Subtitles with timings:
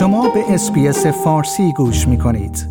[0.00, 2.68] شما به SBS فارسی گوش می کنید.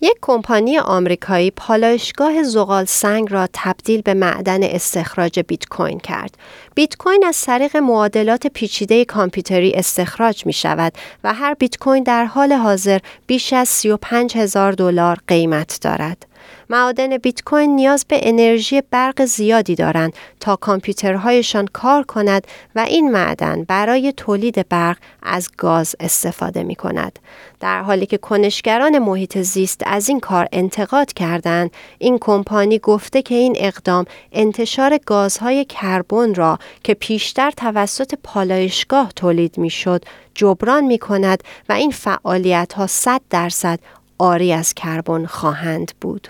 [0.00, 6.38] یک کمپانی آمریکایی پالایشگاه زغال سنگ را تبدیل به معدن استخراج بیت کوین کرد.
[6.74, 10.92] بیت کوین از طریق معادلات پیچیده کامپیوتری استخراج می شود
[11.24, 16.26] و هر بیت کوین در حال حاضر بیش از 35 هزار دلار قیمت دارد.
[16.72, 23.10] معادن بیت کوین نیاز به انرژی برق زیادی دارند تا کامپیوترهایشان کار کند و این
[23.10, 27.18] معدن برای تولید برق از گاز استفاده می کند.
[27.60, 33.34] در حالی که کنشگران محیط زیست از این کار انتقاد کردند، این کمپانی گفته که
[33.34, 40.04] این اقدام انتشار گازهای کربن را که پیشتر توسط پالایشگاه تولید می شد
[40.34, 43.78] جبران می کند و این فعالیت ها 100 درصد
[44.18, 46.28] آری از کربن خواهند بود.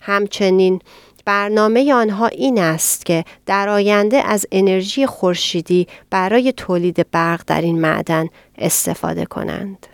[0.00, 0.80] همچنین
[1.24, 7.80] برنامه آنها این است که در آینده از انرژی خورشیدی برای تولید برق در این
[7.80, 9.86] معدن استفاده کنند.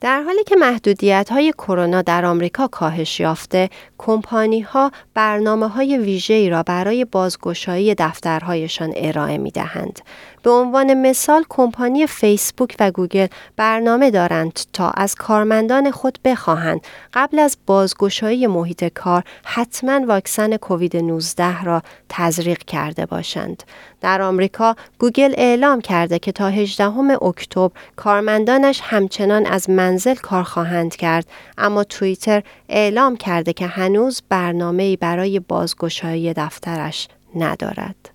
[0.00, 6.50] در حالی که محدودیت های کرونا در آمریکا کاهش یافته، کمپانی ها برنامه های ویژه‌ای
[6.50, 10.00] را برای بازگشایی دفترهایشان ارائه می دهند.
[10.44, 16.80] به عنوان مثال کمپانی فیسبوک و گوگل برنامه دارند تا از کارمندان خود بخواهند
[17.14, 23.62] قبل از بازگشایی محیط کار حتما واکسن کووید 19 را تزریق کرده باشند.
[24.00, 30.96] در آمریکا گوگل اعلام کرده که تا 18 اکتبر کارمندانش همچنان از منزل کار خواهند
[30.96, 31.26] کرد
[31.58, 38.13] اما توییتر اعلام کرده که هنوز برنامه‌ای برای بازگشایی دفترش ندارد.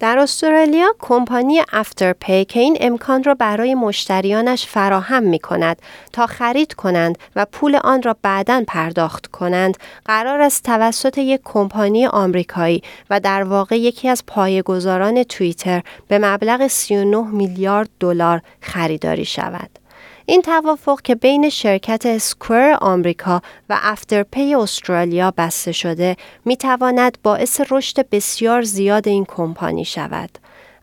[0.00, 6.74] در استرالیا کمپانی Afterpay که این امکان را برای مشتریانش فراهم می کند تا خرید
[6.74, 13.20] کنند و پول آن را بعدا پرداخت کنند قرار است توسط یک کمپانی آمریکایی و
[13.20, 19.79] در واقع یکی از پایه‌گذاران توییتر به مبلغ 39 میلیارد دلار خریداری شود.
[20.30, 27.60] این توافق که بین شرکت Square آمریکا و Afterpay استرالیا بسته شده می تواند باعث
[27.70, 30.30] رشد بسیار زیاد این کمپانی شود.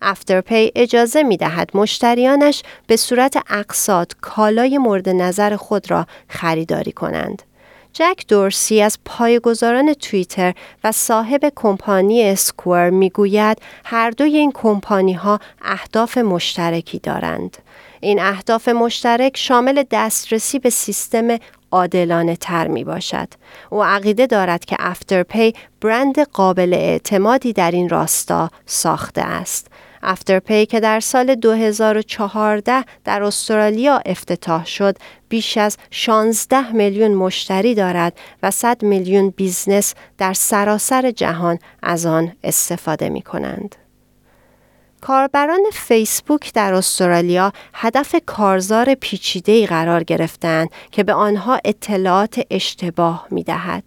[0.01, 7.41] Afterpay اجازه می دهد مشتریانش به صورت اقساط کالای مورد نظر خود را خریداری کنند.
[7.93, 10.53] جک دورسی از پایه‌گذاران توییتر
[10.83, 17.57] و صاحب کمپانی Square می‌گوید هر دوی این کمپانی ها اهداف مشترکی دارند.
[18.01, 21.37] این اهداف مشترک شامل دسترسی به سیستم
[21.71, 23.27] عادلانه تر می باشد.
[23.69, 29.67] او عقیده دارد که Afterpay برند قابل اعتمادی در این راستا ساخته است.
[30.03, 34.97] Afterpay که در سال 2014 در استرالیا افتتاح شد
[35.29, 42.31] بیش از 16 میلیون مشتری دارد و 100 میلیون business در سراسر جهان از آن
[42.43, 43.75] استفاده می کنند.
[45.01, 53.43] کاربران فیسبوک در استرالیا هدف کارزار پیچیده‌ای قرار گرفتند که به آنها اطلاعات اشتباه می
[53.43, 53.83] دهد.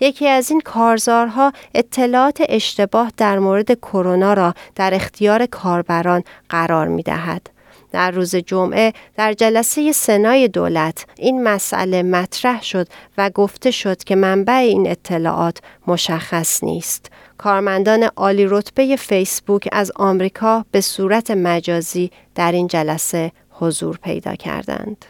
[0.00, 7.02] یکی از این کارزارها اطلاعات اشتباه در مورد کرونا را در اختیار کاربران قرار می
[7.02, 7.50] دهد.
[7.92, 12.88] در روز جمعه در جلسه سنای دولت این مسئله مطرح شد
[13.18, 17.10] و گفته شد که منبع این اطلاعات مشخص نیست.
[17.38, 25.04] کارمندان عالی رتبه فیسبوک از آمریکا به صورت مجازی در این جلسه حضور پیدا کردند.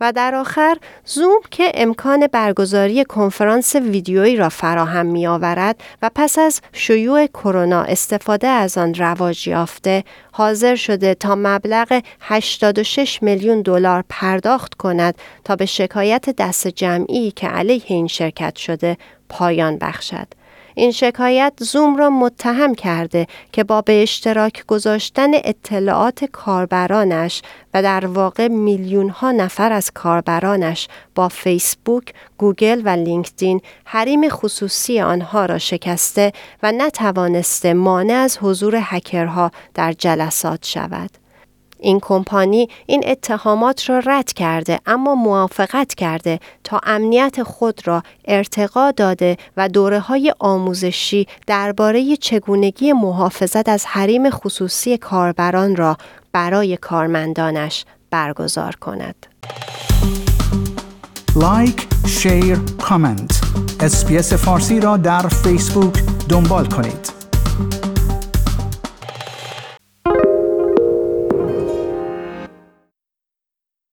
[0.00, 6.38] و در آخر زوم که امکان برگزاری کنفرانس ویدیویی را فراهم می آورد و پس
[6.38, 14.04] از شیوع کرونا استفاده از آن رواج یافته حاضر شده تا مبلغ 86 میلیون دلار
[14.08, 18.96] پرداخت کند تا به شکایت دست جمعی که علیه این شرکت شده
[19.28, 20.39] پایان بخشد.
[20.74, 27.42] این شکایت زوم را متهم کرده که با به اشتراک گذاشتن اطلاعات کاربرانش
[27.74, 35.00] و در واقع میلیون ها نفر از کاربرانش با فیسبوک، گوگل و لینکدین حریم خصوصی
[35.00, 36.32] آنها را شکسته
[36.62, 41.19] و نتوانسته مانع از حضور هکرها در جلسات شود.
[41.80, 48.90] این کمپانی این اتهامات را رد کرده اما موافقت کرده تا امنیت خود را ارتقا
[48.90, 55.96] داده و دوره های آموزشی درباره چگونگی محافظت از حریم خصوصی کاربران را
[56.32, 59.26] برای کارمندانش برگزار کند.
[61.36, 63.40] لایک، شیر، کامنت.
[63.80, 67.19] اسپیس فارسی را در فیسبوک دنبال کنید.